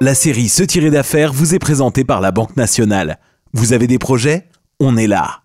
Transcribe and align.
La 0.00 0.14
série 0.14 0.48
Se 0.48 0.62
tirer 0.62 0.92
d'affaires 0.92 1.32
vous 1.32 1.56
est 1.56 1.58
présentée 1.58 2.04
par 2.04 2.20
la 2.20 2.30
Banque 2.30 2.56
nationale. 2.56 3.18
Vous 3.52 3.72
avez 3.72 3.88
des 3.88 3.98
projets? 3.98 4.44
On 4.78 4.96
est 4.96 5.08
là. 5.08 5.40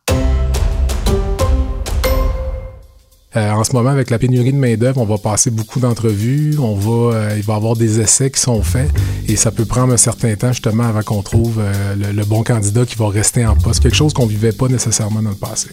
Euh, 3.36 3.50
en 3.50 3.64
ce 3.64 3.74
moment, 3.74 3.90
avec 3.90 4.12
la 4.12 4.20
pénurie 4.20 4.54
de 4.54 4.60
main-d'œuvre, 4.60 5.02
on 5.02 5.06
va 5.06 5.18
passer 5.18 5.50
beaucoup 5.50 5.80
d'entrevues, 5.80 6.56
on 6.60 6.76
va, 6.76 7.16
euh, 7.16 7.34
il 7.36 7.42
va 7.42 7.54
y 7.54 7.56
avoir 7.56 7.76
des 7.76 8.00
essais 8.00 8.30
qui 8.30 8.40
sont 8.40 8.62
faits 8.62 8.92
et 9.28 9.36
ça 9.36 9.50
peut 9.50 9.66
prendre 9.66 9.92
un 9.92 9.98
certain 9.98 10.36
temps 10.36 10.52
justement 10.52 10.84
avant 10.84 11.02
qu'on 11.02 11.24
trouve 11.24 11.58
euh, 11.60 11.96
le, 11.96 12.12
le, 12.12 12.24
bon 12.24 12.44
candidat 12.44 12.86
qui 12.86 12.96
va 12.96 13.10
rester 13.10 13.48
en 13.48 13.56
poste, 13.56 13.82
quelque 13.82 13.96
chose 13.96 14.14
qu'on 14.14 14.28
vivait 14.28 14.52
pas 14.52 14.68
nécessairement 14.68 15.24
dans 15.24 15.32
le 15.32 15.36
passé. 15.36 15.70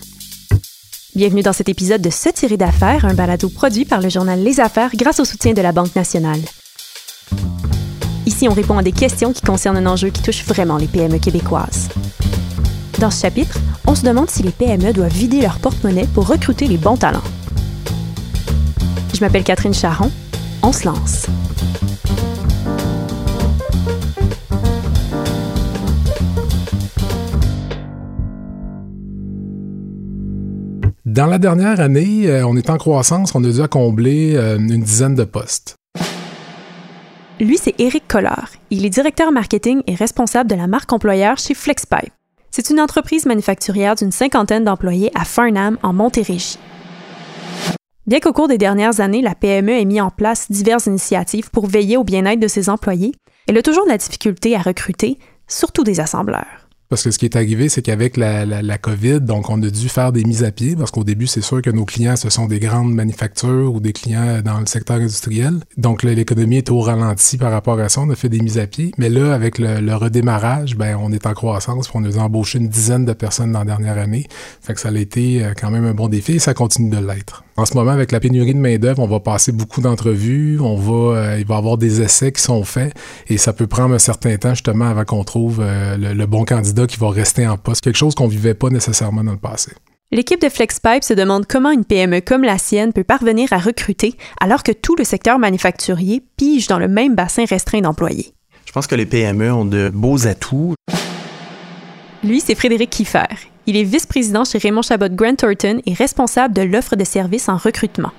Bienvenue 1.14 1.42
dans 1.42 1.52
cet 1.52 1.68
épisode 1.68 2.00
de 2.00 2.08
Se 2.08 2.30
tirer 2.30 2.56
d'affaires, 2.56 3.04
un 3.04 3.12
balado 3.12 3.50
produit 3.50 3.84
par 3.84 4.00
le 4.00 4.08
journal 4.08 4.42
Les 4.42 4.58
Affaires 4.58 4.92
grâce 4.94 5.20
au 5.20 5.26
soutien 5.26 5.52
de 5.52 5.60
la 5.60 5.72
Banque 5.72 5.94
nationale. 5.94 6.40
Ici, 8.26 8.48
on 8.48 8.52
répond 8.52 8.78
à 8.78 8.82
des 8.82 8.92
questions 8.92 9.32
qui 9.32 9.42
concernent 9.42 9.76
un 9.76 9.86
enjeu 9.86 10.10
qui 10.10 10.22
touche 10.22 10.44
vraiment 10.44 10.76
les 10.76 10.86
PME 10.86 11.18
québécoises. 11.18 11.88
Dans 12.98 13.10
ce 13.10 13.22
chapitre, 13.22 13.58
on 13.86 13.94
se 13.94 14.04
demande 14.04 14.30
si 14.30 14.42
les 14.42 14.50
PME 14.50 14.92
doivent 14.92 15.12
vider 15.12 15.40
leur 15.40 15.58
porte-monnaie 15.58 16.06
pour 16.12 16.26
recruter 16.26 16.66
les 16.66 16.76
bons 16.76 16.96
talents. 16.96 17.22
Je 19.14 19.20
m'appelle 19.20 19.44
Catherine 19.44 19.74
Charron. 19.74 20.10
On 20.62 20.72
se 20.72 20.84
lance. 20.84 21.26
Dans 31.06 31.26
la 31.26 31.38
dernière 31.38 31.80
année, 31.80 32.28
euh, 32.28 32.46
on 32.46 32.56
est 32.56 32.70
en 32.70 32.78
croissance, 32.78 33.34
on 33.34 33.42
a 33.42 33.50
dû 33.50 33.66
combler 33.68 34.36
euh, 34.36 34.58
une 34.58 34.82
dizaine 34.82 35.14
de 35.14 35.24
postes. 35.24 35.79
Lui, 37.40 37.56
c'est 37.56 37.74
Éric 37.80 38.06
Collard. 38.06 38.50
Il 38.68 38.84
est 38.84 38.90
directeur 38.90 39.32
marketing 39.32 39.82
et 39.86 39.94
responsable 39.94 40.50
de 40.50 40.54
la 40.54 40.66
marque 40.66 40.92
employeur 40.92 41.38
chez 41.38 41.54
FlexPipe. 41.54 42.12
C'est 42.50 42.68
une 42.68 42.78
entreprise 42.78 43.24
manufacturière 43.24 43.94
d'une 43.94 44.12
cinquantaine 44.12 44.64
d'employés 44.64 45.10
à 45.14 45.24
Farnham, 45.24 45.78
en 45.82 45.94
Montérégie. 45.94 46.58
Bien 48.06 48.20
qu'au 48.20 48.34
cours 48.34 48.48
des 48.48 48.58
dernières 48.58 49.00
années, 49.00 49.22
la 49.22 49.34
PME 49.34 49.72
ait 49.72 49.86
mis 49.86 50.02
en 50.02 50.10
place 50.10 50.50
diverses 50.50 50.84
initiatives 50.84 51.50
pour 51.50 51.66
veiller 51.66 51.96
au 51.96 52.04
bien-être 52.04 52.40
de 52.40 52.48
ses 52.48 52.68
employés, 52.68 53.14
elle 53.48 53.56
a 53.56 53.62
toujours 53.62 53.84
de 53.84 53.90
la 53.90 53.98
difficulté 53.98 54.54
à 54.54 54.60
recruter, 54.60 55.18
surtout 55.48 55.84
des 55.84 56.00
assembleurs. 56.00 56.68
Parce 56.90 57.04
que 57.04 57.12
ce 57.12 57.18
qui 57.18 57.24
est 57.24 57.36
arrivé, 57.36 57.68
c'est 57.68 57.82
qu'avec 57.82 58.16
la, 58.16 58.44
la, 58.44 58.78
COVID, 58.78 59.20
donc 59.20 59.48
on 59.48 59.62
a 59.62 59.70
dû 59.70 59.88
faire 59.88 60.10
des 60.10 60.24
mises 60.24 60.42
à 60.42 60.50
pied, 60.50 60.74
parce 60.74 60.90
qu'au 60.90 61.04
début, 61.04 61.28
c'est 61.28 61.40
sûr 61.40 61.62
que 61.62 61.70
nos 61.70 61.84
clients, 61.84 62.16
ce 62.16 62.30
sont 62.30 62.46
des 62.46 62.58
grandes 62.58 62.92
manufactures 62.92 63.72
ou 63.72 63.78
des 63.78 63.92
clients 63.92 64.42
dans 64.44 64.58
le 64.58 64.66
secteur 64.66 64.96
industriel. 64.96 65.60
Donc 65.76 66.02
l'économie 66.02 66.56
est 66.56 66.70
au 66.70 66.80
ralenti 66.80 67.38
par 67.38 67.52
rapport 67.52 67.78
à 67.78 67.88
ça. 67.88 68.00
On 68.00 68.10
a 68.10 68.16
fait 68.16 68.28
des 68.28 68.40
mises 68.40 68.58
à 68.58 68.66
pied. 68.66 68.90
Mais 68.98 69.08
là, 69.08 69.32
avec 69.32 69.58
le, 69.58 69.94
redémarrage, 69.94 70.76
ben 70.76 70.96
on 71.00 71.12
est 71.12 71.26
en 71.26 71.32
croissance. 71.32 71.88
Puis 71.88 71.96
on 71.96 72.04
a 72.04 72.18
embauché 72.18 72.58
une 72.58 72.68
dizaine 72.68 73.04
de 73.04 73.12
personnes 73.12 73.52
dans 73.52 73.60
la 73.60 73.66
dernière 73.66 73.96
année. 73.96 74.26
Ça 74.60 74.88
a 74.88 74.92
été 74.92 75.44
euh, 75.44 75.52
quand 75.56 75.70
même 75.70 75.84
un 75.84 75.94
bon 75.94 76.08
défi 76.08 76.32
et 76.32 76.38
ça 76.40 76.54
continue 76.54 76.90
de 76.90 76.98
l'être. 76.98 77.44
En 77.60 77.66
ce 77.66 77.74
moment, 77.74 77.90
avec 77.90 78.10
la 78.10 78.20
pénurie 78.20 78.54
de 78.54 78.58
main-d'œuvre, 78.58 79.02
on 79.02 79.06
va 79.06 79.20
passer 79.20 79.52
beaucoup 79.52 79.82
d'entrevues, 79.82 80.58
on 80.60 80.76
va, 80.76 81.16
euh, 81.16 81.36
il 81.38 81.46
va 81.46 81.56
y 81.56 81.58
avoir 81.58 81.76
des 81.76 82.00
essais 82.00 82.32
qui 82.32 82.40
sont 82.40 82.64
faits 82.64 82.94
et 83.28 83.36
ça 83.36 83.52
peut 83.52 83.66
prendre 83.66 83.94
un 83.94 83.98
certain 83.98 84.34
temps 84.38 84.54
justement 84.54 84.86
avant 84.86 85.04
qu'on 85.04 85.24
trouve 85.24 85.60
euh, 85.60 85.98
le, 85.98 86.26
bon 86.26 86.46
candidat 86.46 86.79
qui 86.86 86.98
va 86.98 87.10
rester 87.10 87.46
en 87.46 87.56
poste, 87.56 87.82
quelque 87.82 87.96
chose 87.96 88.14
qu'on 88.14 88.28
vivait 88.28 88.54
pas 88.54 88.68
nécessairement 88.68 89.24
dans 89.24 89.32
le 89.32 89.38
passé. 89.38 89.72
L'équipe 90.12 90.40
de 90.40 90.48
FlexPipe 90.48 91.04
se 91.04 91.14
demande 91.14 91.46
comment 91.46 91.70
une 91.70 91.84
PME 91.84 92.20
comme 92.20 92.42
la 92.42 92.58
sienne 92.58 92.92
peut 92.92 93.04
parvenir 93.04 93.52
à 93.52 93.58
recruter 93.58 94.16
alors 94.40 94.64
que 94.64 94.72
tout 94.72 94.96
le 94.96 95.04
secteur 95.04 95.38
manufacturier 95.38 96.24
pige 96.36 96.66
dans 96.66 96.80
le 96.80 96.88
même 96.88 97.14
bassin 97.14 97.44
restreint 97.44 97.80
d'employés. 97.80 98.34
Je 98.66 98.72
pense 98.72 98.88
que 98.88 98.96
les 98.96 99.06
PME 99.06 99.52
ont 99.52 99.64
de 99.64 99.88
beaux 99.92 100.26
atouts. 100.26 100.74
Lui, 102.24 102.40
c'est 102.40 102.54
Frédéric 102.54 102.90
Kiffer. 102.90 103.26
Il 103.66 103.76
est 103.76 103.84
vice-président 103.84 104.44
chez 104.44 104.58
Raymond 104.58 104.82
Chabot 104.82 105.08
Grant 105.10 105.36
Thornton 105.36 105.80
et 105.86 105.94
responsable 105.94 106.54
de 106.54 106.62
l'offre 106.62 106.96
de 106.96 107.04
services 107.04 107.48
en 107.48 107.56
recrutement. 107.56 108.10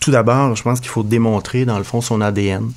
Tout 0.00 0.10
d'abord, 0.10 0.54
je 0.54 0.62
pense 0.62 0.80
qu'il 0.80 0.90
faut 0.90 1.02
démontrer, 1.02 1.64
dans 1.64 1.78
le 1.78 1.84
fond, 1.84 2.00
son 2.00 2.20
ADN. 2.20 2.72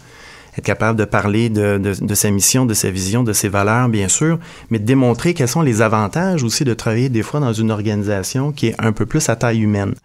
Être 0.58 0.64
capable 0.64 0.98
de 0.98 1.06
parler 1.06 1.50
de, 1.50 1.78
de, 1.78 1.94
de, 1.94 2.16
sa 2.16 2.32
mission, 2.32 2.66
de 2.66 2.74
sa 2.74 2.90
vision, 2.90 3.24
de 3.24 3.34
ses 3.34 3.50
valeurs, 3.50 3.90
bien 3.90 4.08
sûr, 4.08 4.40
mais 4.70 4.80
de 4.80 4.86
démontrer 4.86 5.34
quels 5.34 5.50
sont 5.50 5.62
les 5.62 5.82
avantages 5.82 6.44
aussi 6.44 6.64
de 6.64 6.74
travailler 6.74 7.10
des 7.10 7.24
fois 7.24 7.40
dans 7.40 7.54
une 7.54 7.72
organisation 7.72 8.52
qui 8.52 8.68
est 8.68 8.76
un 8.80 8.94
peu 8.94 9.06
plus 9.06 9.28
à 9.28 9.36
taille 9.36 9.62
humaine. 9.62 9.96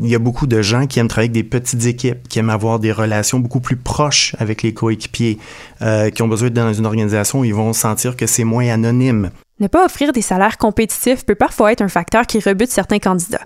Il 0.00 0.08
y 0.08 0.14
a 0.14 0.20
beaucoup 0.20 0.46
de 0.46 0.62
gens 0.62 0.86
qui 0.86 1.00
aiment 1.00 1.08
travailler 1.08 1.30
avec 1.30 1.44
des 1.44 1.48
petites 1.48 1.84
équipes, 1.84 2.28
qui 2.28 2.38
aiment 2.38 2.50
avoir 2.50 2.78
des 2.78 2.92
relations 2.92 3.40
beaucoup 3.40 3.60
plus 3.60 3.76
proches 3.76 4.36
avec 4.38 4.62
les 4.62 4.72
coéquipiers, 4.72 5.38
euh, 5.82 6.10
qui 6.10 6.22
ont 6.22 6.28
besoin 6.28 6.48
d'être 6.48 6.64
dans 6.64 6.72
une 6.72 6.86
organisation 6.86 7.40
où 7.40 7.44
ils 7.44 7.54
vont 7.54 7.72
sentir 7.72 8.16
que 8.16 8.26
c'est 8.26 8.44
moins 8.44 8.68
anonyme. 8.68 9.30
Ne 9.58 9.66
pas 9.66 9.84
offrir 9.84 10.12
des 10.12 10.22
salaires 10.22 10.58
compétitifs 10.58 11.26
peut 11.26 11.34
parfois 11.34 11.72
être 11.72 11.82
un 11.82 11.88
facteur 11.88 12.26
qui 12.26 12.38
rebute 12.38 12.70
certains 12.70 13.00
candidats. 13.00 13.44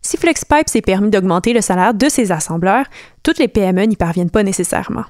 Si 0.00 0.16
FlexPipe 0.16 0.68
s'est 0.68 0.80
permis 0.80 1.10
d'augmenter 1.10 1.52
le 1.52 1.60
salaire 1.60 1.92
de 1.92 2.08
ses 2.08 2.32
assembleurs, 2.32 2.86
toutes 3.22 3.38
les 3.38 3.48
PME 3.48 3.84
n'y 3.84 3.96
parviennent 3.96 4.30
pas 4.30 4.42
nécessairement. 4.42 5.04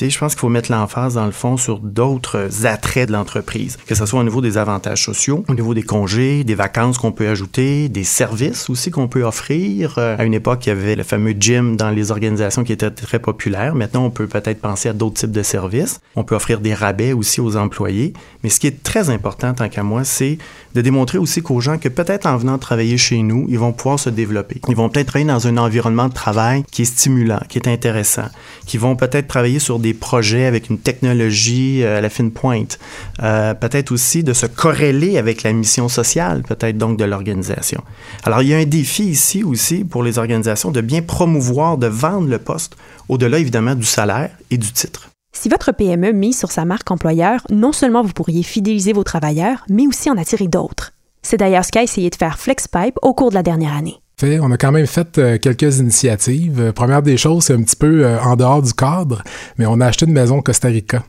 Je 0.00 0.18
pense 0.18 0.32
qu'il 0.32 0.40
faut 0.40 0.48
mettre 0.48 0.72
l'emphase, 0.72 1.14
dans 1.14 1.26
le 1.26 1.32
fond, 1.32 1.58
sur 1.58 1.78
d'autres 1.78 2.66
attraits 2.66 3.08
de 3.08 3.12
l'entreprise, 3.12 3.76
que 3.86 3.94
ce 3.94 4.06
soit 4.06 4.20
au 4.20 4.24
niveau 4.24 4.40
des 4.40 4.56
avantages 4.56 5.04
sociaux, 5.04 5.44
au 5.48 5.54
niveau 5.54 5.74
des 5.74 5.82
congés, 5.82 6.44
des 6.44 6.54
vacances 6.54 6.96
qu'on 6.96 7.12
peut 7.12 7.28
ajouter, 7.28 7.90
des 7.90 8.02
services 8.02 8.70
aussi 8.70 8.90
qu'on 8.90 9.06
peut 9.06 9.22
offrir. 9.22 9.96
Euh, 9.98 10.16
à 10.18 10.24
une 10.24 10.32
époque, 10.32 10.64
il 10.64 10.70
y 10.70 10.72
avait 10.72 10.96
le 10.96 11.02
fameux 11.02 11.34
gym 11.38 11.76
dans 11.76 11.90
les 11.90 12.10
organisations 12.10 12.64
qui 12.64 12.72
était 12.72 12.90
très 12.90 13.18
populaire. 13.18 13.74
Maintenant, 13.74 14.06
on 14.06 14.10
peut 14.10 14.26
peut-être 14.26 14.62
penser 14.62 14.88
à 14.88 14.94
d'autres 14.94 15.20
types 15.20 15.30
de 15.30 15.42
services. 15.42 16.00
On 16.16 16.24
peut 16.24 16.36
offrir 16.36 16.60
des 16.60 16.72
rabais 16.72 17.12
aussi 17.12 17.42
aux 17.42 17.56
employés. 17.56 18.14
Mais 18.42 18.48
ce 18.48 18.60
qui 18.60 18.68
est 18.68 18.82
très 18.82 19.10
important, 19.10 19.52
tant 19.52 19.68
qu'à 19.68 19.82
moi, 19.82 20.04
c'est 20.04 20.38
de 20.74 20.80
démontrer 20.80 21.18
aussi 21.18 21.42
qu'aux 21.42 21.60
gens 21.60 21.76
que 21.76 21.90
peut-être 21.90 22.24
en 22.24 22.38
venant 22.38 22.56
travailler 22.56 22.96
chez 22.96 23.22
nous, 23.22 23.44
ils 23.50 23.58
vont 23.58 23.72
pouvoir 23.72 24.00
se 24.00 24.08
développer. 24.08 24.62
Ils 24.68 24.74
vont 24.74 24.88
peut-être 24.88 25.08
travailler 25.08 25.28
dans 25.28 25.46
un 25.46 25.58
environnement 25.58 26.08
de 26.08 26.14
travail 26.14 26.64
qui 26.70 26.82
est 26.82 26.86
stimulant, 26.86 27.40
qui 27.50 27.58
est 27.58 27.68
intéressant, 27.68 28.28
qui 28.66 28.78
vont 28.78 28.96
peut-être 28.96 29.28
travailler 29.28 29.58
sur 29.58 29.81
des 29.82 29.92
projets 29.92 30.46
avec 30.46 30.70
une 30.70 30.78
technologie 30.78 31.84
à 31.84 32.00
la 32.00 32.08
fine 32.08 32.30
pointe. 32.30 32.78
Euh, 33.22 33.52
peut-être 33.54 33.92
aussi 33.92 34.24
de 34.24 34.32
se 34.32 34.46
corréler 34.46 35.18
avec 35.18 35.42
la 35.42 35.52
mission 35.52 35.88
sociale, 35.88 36.42
peut-être 36.42 36.78
donc 36.78 36.98
de 36.98 37.04
l'organisation. 37.04 37.82
Alors, 38.24 38.42
il 38.42 38.48
y 38.48 38.54
a 38.54 38.58
un 38.58 38.64
défi 38.64 39.04
ici 39.04 39.44
aussi 39.44 39.84
pour 39.84 40.02
les 40.02 40.18
organisations 40.18 40.70
de 40.70 40.80
bien 40.80 41.02
promouvoir, 41.02 41.76
de 41.76 41.86
vendre 41.86 42.28
le 42.28 42.38
poste, 42.38 42.76
au-delà 43.08 43.38
évidemment 43.38 43.74
du 43.74 43.84
salaire 43.84 44.30
et 44.50 44.56
du 44.56 44.72
titre. 44.72 45.10
Si 45.34 45.48
votre 45.48 45.72
PME 45.72 46.12
mise 46.12 46.38
sur 46.38 46.52
sa 46.52 46.64
marque 46.64 46.90
employeur, 46.90 47.40
non 47.50 47.72
seulement 47.72 48.02
vous 48.02 48.12
pourriez 48.12 48.42
fidéliser 48.42 48.92
vos 48.92 49.04
travailleurs, 49.04 49.64
mais 49.68 49.86
aussi 49.86 50.10
en 50.10 50.18
attirer 50.18 50.46
d'autres. 50.46 50.92
C'est 51.22 51.38
d'ailleurs 51.38 51.64
ce 51.64 51.70
qu'a 51.70 51.82
essayé 51.82 52.10
de 52.10 52.16
faire 52.16 52.38
FlexPipe 52.38 52.98
au 53.02 53.14
cours 53.14 53.30
de 53.30 53.34
la 53.34 53.42
dernière 53.42 53.76
année. 53.76 54.01
On 54.24 54.50
a 54.52 54.56
quand 54.56 54.70
même 54.70 54.86
fait 54.86 55.18
euh, 55.18 55.38
quelques 55.38 55.78
initiatives. 55.78 56.60
Euh, 56.60 56.72
première 56.72 57.02
des 57.02 57.16
choses, 57.16 57.44
c'est 57.44 57.54
un 57.54 57.62
petit 57.62 57.76
peu 57.76 58.04
euh, 58.04 58.20
en 58.20 58.36
dehors 58.36 58.62
du 58.62 58.72
cadre, 58.72 59.22
mais 59.58 59.66
on 59.66 59.80
a 59.80 59.86
acheté 59.86 60.06
une 60.06 60.12
maison 60.12 60.38
au 60.38 60.42
Costa 60.42 60.68
Rica. 60.68 61.02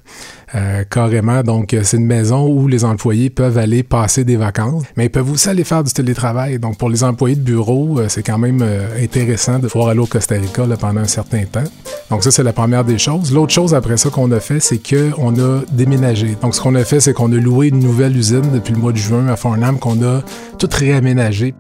Carrément, 0.92 1.42
donc 1.42 1.76
c'est 1.82 1.98
une 1.98 2.06
maison 2.06 2.48
où 2.48 2.68
les 2.68 2.86
employés 2.86 3.32
peuvent 3.32 3.58
aller 3.58 3.82
passer 3.82 4.24
des 4.24 4.36
vacances, 4.36 4.84
mais 4.96 5.06
ils 5.06 5.10
peuvent 5.10 5.32
aussi 5.32 5.50
aller 5.50 5.64
faire 5.64 5.84
du 5.84 5.92
télétravail. 5.92 6.60
Donc 6.60 6.78
pour 6.78 6.92
les 6.92 7.04
employés 7.04 7.36
de 7.36 7.42
bureau, 7.42 8.00
c'est 8.08 8.22
quand 8.22 8.38
même 8.38 8.64
intéressant 9.02 9.58
de 9.58 9.68
pouvoir 9.68 9.90
aller 9.90 10.02
au 10.02 10.06
Costa 10.06 10.36
Rica 10.36 10.64
pendant 10.80 11.02
un 11.02 11.08
certain 11.08 11.46
temps. 11.46 11.64
Donc 12.12 12.24
ça, 12.24 12.30
c'est 12.30 12.44
la 12.44 12.54
première 12.54 12.86
des 12.86 13.00
choses. 13.00 13.34
L'autre 13.34 13.52
chose 13.52 13.74
après 13.74 13.98
ça 13.98 14.12
qu'on 14.12 14.32
a 14.32 14.40
fait, 14.40 14.60
c'est 14.60 14.78
qu'on 14.78 15.40
a 15.40 15.62
déménagé. 15.72 16.38
Donc 16.40 16.54
ce 16.54 16.62
qu'on 16.62 16.76
a 16.76 16.84
fait, 16.84 17.00
c'est 17.00 17.14
qu'on 17.14 17.32
a 17.32 17.38
loué 17.38 17.70
une 17.70 17.80
nouvelle 17.80 18.16
usine 18.16 18.52
depuis 18.54 18.76
le 18.76 18.80
mois 18.80 18.92
de 18.92 18.98
juin 18.98 19.28
à 19.30 19.36
Farnham 19.36 19.80
qu'on 19.80 20.04
a 20.04 20.22
tout 20.60 20.70
réaménagé. 20.72 21.56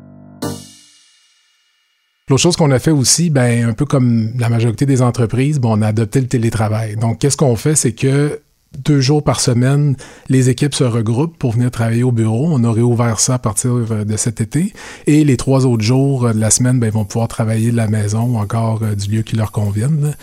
L'autre 2.29 2.41
chose 2.41 2.55
qu'on 2.55 2.71
a 2.71 2.79
fait 2.79 2.91
aussi, 2.91 3.29
ben, 3.29 3.67
un 3.67 3.73
peu 3.73 3.85
comme 3.85 4.31
la 4.37 4.47
majorité 4.47 4.85
des 4.85 5.01
entreprises, 5.01 5.59
bon, 5.59 5.77
on 5.77 5.81
a 5.81 5.87
adopté 5.87 6.21
le 6.21 6.27
télétravail. 6.27 6.95
Donc, 6.95 7.19
qu'est-ce 7.19 7.35
qu'on 7.35 7.57
fait, 7.57 7.75
c'est 7.75 7.91
que 7.91 8.39
deux 8.79 9.01
jours 9.01 9.23
par 9.23 9.41
semaine, 9.41 9.97
les 10.29 10.49
équipes 10.49 10.73
se 10.73 10.85
regroupent 10.85 11.37
pour 11.37 11.51
venir 11.51 11.69
travailler 11.69 12.03
au 12.03 12.13
bureau. 12.13 12.47
On 12.49 12.63
a 12.63 12.71
réouvert 12.71 13.19
ça 13.19 13.35
à 13.35 13.39
partir 13.39 14.05
de 14.05 14.17
cet 14.17 14.39
été. 14.39 14.71
Et 15.05 15.25
les 15.25 15.35
trois 15.35 15.65
autres 15.65 15.83
jours 15.83 16.33
de 16.33 16.39
la 16.39 16.49
semaine, 16.49 16.79
ben, 16.79 16.87
ils 16.87 16.93
vont 16.93 17.03
pouvoir 17.03 17.27
travailler 17.27 17.71
de 17.71 17.77
la 17.77 17.89
maison 17.89 18.23
ou 18.23 18.37
encore 18.37 18.79
du 18.79 19.11
lieu 19.11 19.21
qui 19.21 19.35
leur 19.35 19.51
convienne. 19.51 20.15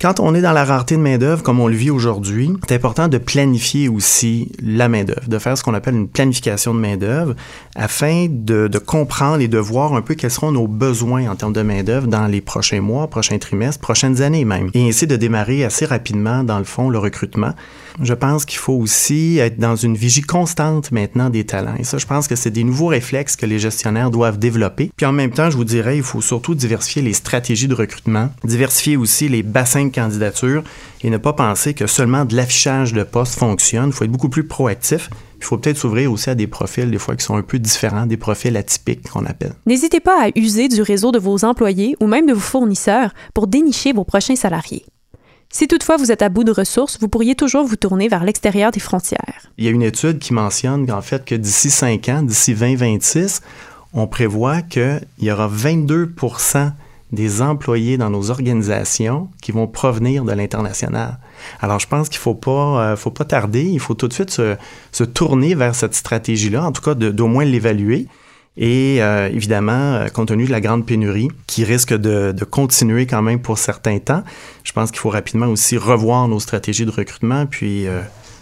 Quand 0.00 0.18
on 0.18 0.34
est 0.34 0.40
dans 0.40 0.52
la 0.52 0.64
rareté 0.64 0.96
de 0.96 1.02
main-d'œuvre, 1.02 1.42
comme 1.42 1.60
on 1.60 1.68
le 1.68 1.74
vit 1.74 1.90
aujourd'hui, 1.90 2.50
c'est 2.66 2.74
important 2.74 3.06
de 3.08 3.18
planifier 3.18 3.90
aussi 3.90 4.50
la 4.62 4.88
main-d'œuvre, 4.88 5.28
de 5.28 5.38
faire 5.38 5.58
ce 5.58 5.62
qu'on 5.62 5.74
appelle 5.74 5.94
une 5.94 6.08
planification 6.08 6.72
de 6.72 6.78
main-d'œuvre 6.78 7.34
afin 7.76 8.26
de, 8.30 8.70
comprendre 8.78 9.42
et 9.42 9.48
de 9.48 9.58
voir 9.58 9.92
un 9.92 10.00
peu 10.00 10.14
quels 10.14 10.30
seront 10.30 10.52
nos 10.52 10.66
besoins 10.66 11.30
en 11.30 11.36
termes 11.36 11.52
de 11.52 11.60
main-d'œuvre 11.60 12.06
dans 12.06 12.26
les 12.28 12.40
prochains 12.40 12.80
mois, 12.80 13.08
prochains 13.08 13.36
trimestres, 13.36 13.78
prochaines 13.78 14.22
années 14.22 14.46
même. 14.46 14.70
Et 14.72 14.88
ainsi 14.88 15.06
de 15.06 15.16
démarrer 15.16 15.64
assez 15.64 15.84
rapidement, 15.84 16.44
dans 16.44 16.58
le 16.58 16.64
fond, 16.64 16.88
le 16.88 16.98
recrutement. 16.98 17.52
Je 18.00 18.14
pense 18.14 18.46
qu'il 18.46 18.58
faut 18.58 18.72
aussi 18.72 19.36
être 19.36 19.58
dans 19.58 19.76
une 19.76 19.96
vigie 19.96 20.22
constante 20.22 20.92
maintenant 20.92 21.28
des 21.28 21.44
talents. 21.44 21.74
Et 21.78 21.84
ça, 21.84 21.98
je 21.98 22.06
pense 22.06 22.26
que 22.26 22.36
c'est 22.36 22.50
des 22.50 22.64
nouveaux 22.64 22.86
réflexes 22.86 23.36
que 23.36 23.44
les 23.44 23.58
gestionnaires 23.58 24.10
doivent 24.10 24.38
développer. 24.38 24.90
Puis 24.96 25.04
en 25.04 25.12
même 25.12 25.32
temps, 25.32 25.50
je 25.50 25.58
vous 25.58 25.64
dirais, 25.64 25.98
il 25.98 26.02
faut 26.02 26.22
surtout 26.22 26.54
diversifier 26.54 27.02
les 27.02 27.12
stratégies 27.12 27.68
de 27.68 27.74
recrutement, 27.74 28.30
diversifier 28.44 28.96
aussi 28.96 29.28
les 29.28 29.42
bassins 29.42 29.89
candidature 29.90 30.62
et 31.02 31.10
ne 31.10 31.16
pas 31.16 31.32
penser 31.32 31.74
que 31.74 31.86
seulement 31.86 32.24
de 32.24 32.34
l'affichage 32.36 32.92
de 32.92 33.02
postes 33.02 33.38
fonctionne. 33.38 33.88
Il 33.88 33.92
faut 33.92 34.04
être 34.04 34.10
beaucoup 34.10 34.28
plus 34.28 34.46
proactif. 34.46 35.10
Il 35.38 35.44
faut 35.44 35.56
peut-être 35.56 35.78
s'ouvrir 35.78 36.12
aussi 36.12 36.28
à 36.30 36.34
des 36.34 36.46
profils, 36.46 36.90
des 36.90 36.98
fois, 36.98 37.16
qui 37.16 37.24
sont 37.24 37.36
un 37.36 37.42
peu 37.42 37.58
différents, 37.58 38.06
des 38.06 38.16
profils 38.16 38.56
atypiques 38.56 39.08
qu'on 39.08 39.24
appelle. 39.24 39.54
N'hésitez 39.66 40.00
pas 40.00 40.26
à 40.26 40.28
user 40.38 40.68
du 40.68 40.82
réseau 40.82 41.12
de 41.12 41.18
vos 41.18 41.44
employés 41.44 41.96
ou 42.00 42.06
même 42.06 42.26
de 42.26 42.32
vos 42.32 42.40
fournisseurs 42.40 43.12
pour 43.32 43.46
dénicher 43.46 43.92
vos 43.92 44.04
prochains 44.04 44.36
salariés. 44.36 44.84
Si 45.52 45.66
toutefois 45.66 45.96
vous 45.96 46.12
êtes 46.12 46.22
à 46.22 46.28
bout 46.28 46.44
de 46.44 46.52
ressources, 46.52 46.98
vous 47.00 47.08
pourriez 47.08 47.34
toujours 47.34 47.64
vous 47.64 47.74
tourner 47.74 48.06
vers 48.06 48.22
l'extérieur 48.22 48.70
des 48.70 48.78
frontières. 48.78 49.50
Il 49.58 49.64
y 49.64 49.68
a 49.68 49.72
une 49.72 49.82
étude 49.82 50.20
qui 50.20 50.32
mentionne 50.32 50.86
qu'en 50.86 51.02
fait 51.02 51.24
que 51.24 51.34
d'ici 51.34 51.70
5 51.70 52.08
ans, 52.08 52.22
d'ici 52.22 52.54
2026, 52.54 53.40
on 53.92 54.06
prévoit 54.06 54.62
qu'il 54.62 55.00
y 55.18 55.32
aura 55.32 55.48
22 55.48 56.12
des 57.12 57.42
employés 57.42 57.98
dans 57.98 58.10
nos 58.10 58.30
organisations 58.30 59.28
qui 59.42 59.52
vont 59.52 59.66
provenir 59.66 60.24
de 60.24 60.32
l'international. 60.32 61.18
Alors, 61.60 61.80
je 61.80 61.86
pense 61.86 62.08
qu'il 62.08 62.18
ne 62.18 62.22
faut 62.22 62.34
pas, 62.34 62.92
euh, 62.92 62.96
faut 62.96 63.10
pas 63.10 63.24
tarder, 63.24 63.64
il 63.64 63.80
faut 63.80 63.94
tout 63.94 64.08
de 64.08 64.12
suite 64.12 64.30
se, 64.30 64.56
se 64.92 65.04
tourner 65.04 65.54
vers 65.54 65.74
cette 65.74 65.94
stratégie-là, 65.94 66.64
en 66.64 66.72
tout 66.72 66.82
cas 66.82 66.94
d'au 66.94 67.26
moins 67.26 67.44
l'évaluer. 67.44 68.06
Et 68.56 69.02
euh, 69.02 69.28
évidemment, 69.28 69.94
euh, 69.94 70.08
compte 70.08 70.28
tenu 70.28 70.44
de 70.44 70.50
la 70.50 70.60
grande 70.60 70.84
pénurie 70.84 71.28
qui 71.46 71.64
risque 71.64 71.94
de, 71.94 72.32
de, 72.32 72.44
continuer 72.44 73.06
quand 73.06 73.22
même 73.22 73.40
pour 73.40 73.58
certains 73.58 73.98
temps, 73.98 74.22
je 74.64 74.72
pense 74.72 74.90
qu'il 74.90 74.98
faut 74.98 75.08
rapidement 75.08 75.46
aussi 75.46 75.76
revoir 75.76 76.26
nos 76.28 76.40
stratégies 76.40 76.84
de 76.84 76.90
recrutement, 76.90 77.46
puis 77.46 77.86
euh, 77.86 78.00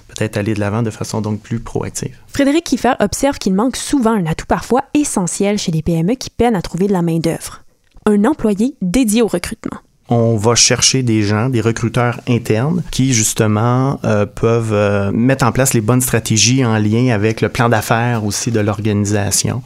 peut-être 0.09 0.37
aller 0.37 0.55
de 0.55 0.61
l'avant 0.61 0.83
de 0.83 0.91
façon 0.91 1.21
donc 1.21 1.41
plus 1.41 1.61
proactive. 1.61 2.17
Frédéric 2.29 2.65
Kiefer 2.65 2.95
observe 3.01 3.39
qu'il 3.39 3.55
manque 3.55 3.77
souvent 3.77 4.13
un 4.13 4.27
atout 4.27 4.47
parfois 4.47 4.83
essentiel 4.95 5.59
chez 5.59 5.73
les 5.73 5.83
PME 5.83 6.15
qui 6.15 6.31
peinent 6.31 6.57
à 6.57 6.63
trouver 6.63 6.87
de 6.87 6.93
la 6.93 7.03
main-d'œuvre 7.03 7.63
un 8.09 8.25
employé 8.25 8.75
dédié 8.81 9.23
au 9.23 9.27
recrutement. 9.27 9.79
On 10.09 10.37
va 10.37 10.55
chercher 10.55 11.03
des 11.03 11.23
gens, 11.23 11.51
des 11.51 11.61
recruteurs 11.61 12.19
internes 12.27 12.83
qui 12.91 13.13
justement 13.13 14.01
euh, 14.05 14.25
peuvent 14.25 14.73
euh, 14.73 15.13
mettre 15.13 15.45
en 15.45 15.53
place 15.53 15.75
les 15.75 15.83
bonnes 15.83 16.01
stratégies 16.01 16.65
en 16.65 16.79
lien 16.79 17.13
avec 17.13 17.43
le 17.43 17.51
plan 17.51 17.69
d'affaires 17.69 18.25
aussi 18.25 18.51
de 18.51 18.61
l'organisation 18.61 19.63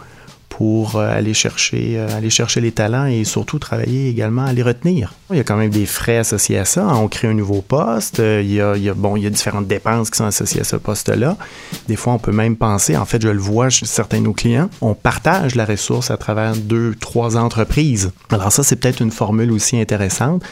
pour 0.52 0.96
euh, 0.96 1.10
aller 1.10 1.32
chercher, 1.32 1.94
euh, 1.96 2.14
aller 2.14 2.28
chercher 2.28 2.60
les 2.60 2.72
talents 2.72 3.06
et 3.06 3.24
surtout 3.24 3.58
travailler 3.58 4.10
également 4.10 4.44
à 4.44 4.52
les 4.52 4.62
retenir. 4.62 5.14
Il 5.30 5.38
y 5.38 5.40
a 5.40 5.44
quand 5.44 5.56
même 5.56 5.70
des 5.70 5.86
frais 5.86 6.18
associés 6.18 6.58
à 6.58 6.66
ça. 6.66 6.86
On 6.88 7.08
crée 7.08 7.28
un 7.28 7.32
nouveau 7.32 7.62
poste. 7.62 8.20
Euh, 8.20 8.42
il 8.44 8.52
y 8.52 8.60
a, 8.60 8.94
bon, 8.94 9.16
il 9.16 9.22
y 9.22 9.26
a 9.26 9.30
différentes 9.30 9.66
dépenses 9.66 10.10
qui 10.10 10.18
sont 10.18 10.26
associées 10.26 10.60
à 10.60 10.64
ce 10.64 10.76
poste-là. 10.76 11.38
Des 11.88 11.96
fois, 11.96 12.12
on 12.12 12.18
peut 12.18 12.32
même 12.32 12.56
penser, 12.56 12.98
en 12.98 13.06
fait, 13.06 13.22
je 13.22 13.28
le 13.28 13.38
vois 13.38 13.70
chez 13.70 13.86
certains 13.86 14.18
de 14.18 14.24
nos 14.24 14.34
clients, 14.34 14.68
on 14.82 14.92
partage 14.92 15.54
la 15.54 15.64
ressource 15.64 16.10
à 16.10 16.18
travers 16.18 16.54
deux, 16.54 16.94
trois 17.00 17.38
entreprises. 17.38 18.12
Alors 18.30 18.52
ça, 18.52 18.62
c'est 18.62 18.76
peut-être 18.76 19.00
une 19.00 19.10
formule 19.10 19.52
aussi 19.52 19.80
intéressante. 19.80 20.42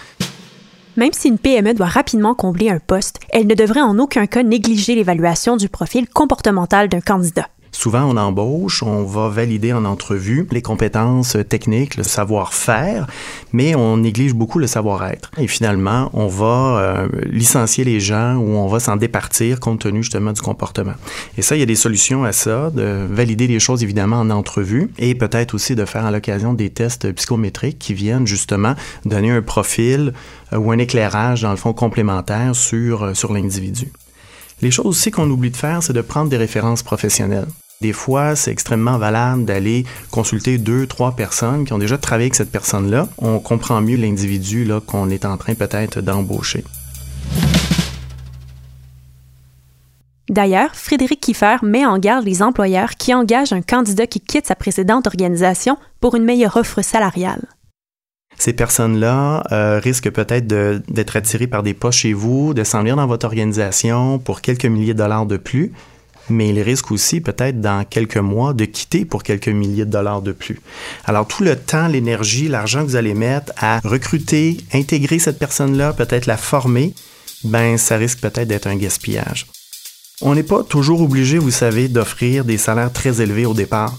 Même 0.97 1.13
si 1.13 1.29
une 1.29 1.39
PME 1.39 1.75
doit 1.75 1.87
rapidement 1.87 2.35
combler 2.35 2.71
un 2.71 2.79
poste, 2.79 3.21
elle 3.31 3.47
ne 3.47 3.55
devrait 3.55 3.83
en 3.83 3.99
aucun 3.99 4.27
cas 4.27 4.43
négliger 4.43 4.95
l'évaluation 4.95 5.59
du 5.59 5.69
profil 5.69 6.09
comportemental 6.09 6.89
d'un 6.89 7.01
candidat. 7.01 7.49
Souvent, 7.73 8.05
on 8.05 8.17
embauche, 8.17 8.83
on 8.83 9.05
va 9.05 9.29
valider 9.29 9.73
en 9.73 9.85
entrevue 9.85 10.47
les 10.51 10.63
compétences 10.63 11.37
techniques, 11.49 11.97
le 11.97 12.03
savoir-faire, 12.03 13.07
mais 13.53 13.75
on 13.75 13.97
néglige 13.99 14.35
beaucoup 14.35 14.59
le 14.59 14.67
savoir-être. 14.67 15.31
Et 15.39 15.47
finalement, 15.47 16.11
on 16.13 16.27
va 16.27 16.47
euh, 16.47 17.09
licencier 17.27 17.85
les 17.85 18.01
gens 18.01 18.37
ou 18.37 18.57
on 18.57 18.67
va 18.67 18.81
s'en 18.81 18.97
départir 18.97 19.61
compte 19.61 19.81
tenu 19.81 20.03
justement 20.03 20.33
du 20.33 20.41
comportement. 20.41 20.95
Et 21.39 21.43
ça, 21.43 21.57
il 21.57 21.61
y 21.61 21.63
a 21.63 21.67
des 21.67 21.77
solutions 21.77 22.25
à 22.25 22.33
ça, 22.33 22.71
de 22.71 23.07
valider 23.09 23.47
les 23.47 23.61
choses 23.61 23.83
évidemment 23.83 24.21
en 24.21 24.31
entrevue 24.31 24.91
et 24.99 25.15
peut-être 25.15 25.55
aussi 25.55 25.75
de 25.75 25.85
faire 25.85 26.05
à 26.05 26.11
l'occasion 26.11 26.53
des 26.53 26.71
tests 26.71 27.13
psychométriques 27.13 27.79
qui 27.79 27.95
viennent 27.95 28.27
justement 28.27 28.75
donner 29.05 29.31
un 29.31 29.43
profil 29.43 30.13
euh, 30.53 30.59
ou 30.59 30.73
un 30.73 30.79
éclairage, 30.79 31.43
dans 31.43 31.51
le 31.51 31.57
fond, 31.57 31.73
complémentaire 31.73 32.55
sur, 32.55 33.05
euh, 33.05 33.15
sur 33.15 33.33
l'individu. 33.33 33.91
Les 34.63 34.71
choses 34.71 34.87
aussi 34.87 35.11
qu'on 35.11 35.31
oublie 35.31 35.51
de 35.51 35.57
faire, 35.57 35.83
c'est 35.83 35.95
de 35.95 36.03
prendre 36.03 36.29
des 36.29 36.37
références 36.37 36.83
professionnelles. 36.83 37.47
Des 37.81 37.95
fois, 37.95 38.37
c'est 38.37 38.51
extrêmement 38.51 38.99
valable 38.99 39.47
d'aller 39.47 39.87
consulter 40.11 40.59
deux, 40.59 40.87
trois 40.87 41.13
personnes 41.13 41.65
qui 41.65 41.73
ont 41.73 41.79
déjà 41.79 41.97
travaillé 41.97 42.27
avec 42.27 42.35
cette 42.35 42.53
personne-là. 42.53 43.09
On 43.17 43.39
comprend 43.39 43.81
mieux 43.81 43.97
l'individu 43.97 44.69
qu'on 44.87 45.09
est 45.09 45.25
en 45.25 45.39
train 45.39 45.55
peut-être 45.55 46.03
d'embaucher. 46.03 46.63
D'ailleurs, 50.29 50.75
Frédéric 50.75 51.21
Kiefer 51.21 51.57
met 51.63 51.87
en 51.87 51.99
garde 51.99 52.27
les 52.27 52.43
employeurs 52.43 52.97
qui 52.97 53.15
engagent 53.15 53.55
un 53.55 53.63
candidat 53.63 54.07
qui 54.07 54.21
quitte 54.21 54.47
sa 54.47 54.55
précédente 54.55 55.07
organisation 55.07 55.79
pour 56.01 56.15
une 56.17 56.25
meilleure 56.25 56.57
offre 56.59 56.83
salariale 56.83 57.49
ces 58.41 58.55
personnes-là 58.55 59.45
euh, 59.53 59.79
risquent 59.85 60.11
peut-être 60.11 60.47
d'être 60.47 61.17
attirées 61.17 61.47
par 61.47 61.63
des 61.63 61.75
postes 61.75 61.99
chez 61.99 62.15
vous, 62.15 62.55
de 62.55 62.65
s'en 62.65 62.81
venir 62.81 62.97
dans 62.97 63.07
votre 63.07 63.27
organisation 63.27 64.19
pour 64.19 64.41
quelques 64.41 64.65
milliers 64.65 64.95
de 64.95 64.99
dollars 64.99 65.27
de 65.27 65.37
plus, 65.37 65.73
mais 66.31 66.49
ils 66.49 66.63
risquent 66.63 66.91
aussi 66.91 67.21
peut-être 67.21 67.61
dans 67.61 67.85
quelques 67.85 68.17
mois 68.17 68.55
de 68.55 68.65
quitter 68.65 69.05
pour 69.05 69.25
quelques 69.25 69.49
milliers 69.49 69.85
de 69.85 69.91
dollars 69.91 70.23
de 70.23 70.33
plus. 70.33 70.59
Alors 71.05 71.27
tout 71.27 71.43
le 71.43 71.55
temps, 71.55 71.87
l'énergie, 71.87 72.49
l'argent 72.49 72.81
que 72.81 72.87
vous 72.87 72.97
allez 72.97 73.13
mettre 73.13 73.53
à 73.59 73.81
recruter, 73.81 74.57
intégrer 74.73 75.19
cette 75.19 75.39
personne-là, 75.39 75.93
peut-être 75.93 76.25
la 76.25 76.39
former, 76.39 76.95
ben 77.45 77.77
ça 77.77 77.99
risque 77.99 78.21
peut-être 78.21 78.49
d'être 78.49 78.69
un 78.69 78.77
gaspillage. 78.77 79.49
On 80.23 80.35
n'est 80.35 80.43
pas 80.45 80.63
toujours 80.63 81.03
obligé, 81.03 81.37
vous 81.37 81.51
savez, 81.51 81.89
d'offrir 81.89 82.47
des 82.47 82.57
salaires 82.57 82.93
très 82.93 83.21
élevés 83.21 83.45
au 83.45 83.55
départ 83.55 83.99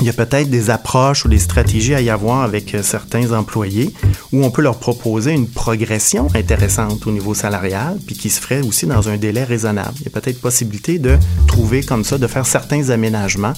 il 0.00 0.06
y 0.06 0.10
a 0.10 0.12
peut-être 0.12 0.50
des 0.50 0.70
approches 0.70 1.24
ou 1.24 1.28
des 1.28 1.38
stratégies 1.38 1.94
à 1.94 2.00
y 2.00 2.10
avoir 2.10 2.42
avec 2.42 2.74
euh, 2.74 2.82
certains 2.82 3.32
employés 3.32 3.94
où 4.32 4.44
on 4.44 4.50
peut 4.50 4.60
leur 4.60 4.78
proposer 4.78 5.32
une 5.32 5.48
progression 5.48 6.28
intéressante 6.34 7.06
au 7.06 7.12
niveau 7.12 7.32
salarial, 7.32 7.98
puis 8.06 8.16
qui 8.16 8.28
se 8.28 8.40
ferait 8.40 8.60
aussi 8.60 8.86
dans 8.86 9.08
un 9.08 9.16
délai 9.16 9.44
raisonnable. 9.44 9.94
Il 10.00 10.04
y 10.04 10.08
a 10.08 10.20
peut-être 10.20 10.40
possibilité 10.40 10.98
de 10.98 11.16
trouver 11.46 11.82
comme 11.82 12.04
ça, 12.04 12.18
de 12.18 12.26
faire 12.26 12.44
certains 12.44 12.90
aménagements 12.90 13.54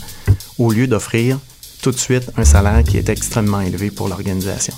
au 0.58 0.70
lieu 0.70 0.86
d'offrir 0.86 1.38
tout 1.82 1.90
de 1.90 1.98
suite 1.98 2.30
un 2.36 2.44
salaire 2.44 2.84
qui 2.84 2.98
est 2.98 3.08
extrêmement 3.08 3.60
élevé 3.60 3.90
pour 3.90 4.08
l'organisation. 4.08 4.74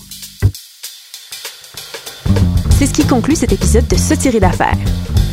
C'est 2.79 2.87
ce 2.87 2.93
qui 2.93 3.05
conclut 3.05 3.35
cet 3.35 3.53
épisode 3.53 3.89
de 3.89 3.97
Se 3.97 4.15
tirer 4.15 4.39
d'affaires. 4.39 4.79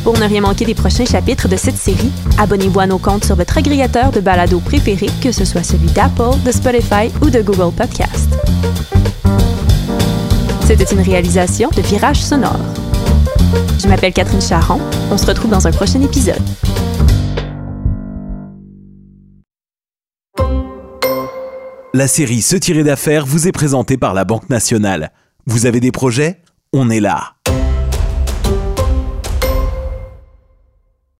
Pour 0.02 0.18
ne 0.18 0.24
rien 0.24 0.40
manquer 0.40 0.64
des 0.64 0.74
prochains 0.74 1.04
chapitres 1.04 1.46
de 1.46 1.54
cette 1.54 1.76
série, 1.76 2.10
abonnez-vous 2.38 2.80
à 2.80 2.88
nos 2.88 2.98
comptes 2.98 3.24
sur 3.24 3.36
votre 3.36 3.56
agrégateur 3.56 4.10
de 4.10 4.18
balado 4.18 4.58
préféré, 4.58 5.06
que 5.22 5.30
ce 5.30 5.44
soit 5.44 5.62
celui 5.62 5.86
d'Apple, 5.92 6.40
de 6.44 6.50
Spotify 6.50 7.08
ou 7.22 7.30
de 7.30 7.42
Google 7.42 7.72
Podcast. 7.72 8.28
C'était 10.66 10.92
une 10.92 11.02
réalisation 11.02 11.70
de 11.70 11.82
Virage 11.82 12.20
Sonore. 12.20 12.58
Je 13.80 13.86
m'appelle 13.86 14.12
Catherine 14.12 14.42
Charron. 14.42 14.80
On 15.12 15.16
se 15.16 15.26
retrouve 15.26 15.52
dans 15.52 15.68
un 15.68 15.70
prochain 15.70 16.02
épisode. 16.02 16.42
La 21.94 22.08
série 22.08 22.42
Se 22.42 22.56
tirer 22.56 22.82
d'affaires 22.82 23.24
vous 23.24 23.46
est 23.46 23.52
présentée 23.52 23.96
par 23.96 24.14
la 24.14 24.24
Banque 24.24 24.50
nationale. 24.50 25.12
Vous 25.46 25.66
avez 25.66 25.78
des 25.78 25.92
projets? 25.92 26.40
on 26.72 26.90
est 26.90 27.00
là. 27.00 27.34